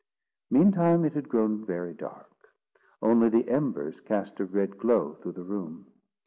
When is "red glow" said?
4.45-5.13